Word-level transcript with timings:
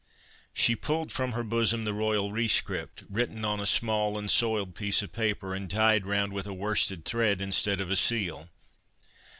She 0.51 0.75
pulled 0.75 1.11
from 1.11 1.33
her 1.33 1.43
bosom 1.43 1.83
the 1.85 1.93
royal 1.93 2.31
rescript, 2.31 3.03
written 3.07 3.45
on 3.45 3.59
a 3.59 3.67
small 3.67 4.17
and 4.17 4.31
soiled 4.31 4.73
piece 4.73 5.03
of 5.03 5.11
paper, 5.11 5.53
and 5.53 5.69
tied 5.69 6.07
round 6.07 6.33
with 6.33 6.47
a 6.47 6.53
worsted 6.53 7.05
thread 7.05 7.39
instead 7.39 7.79
of 7.79 7.91
a 7.91 7.95
seal. 7.95 8.49